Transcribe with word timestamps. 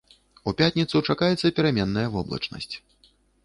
У 0.51 0.53
пятніцу 0.61 1.03
чакаецца 1.11 1.53
пераменная 1.59 2.07
воблачнасць. 2.19 2.75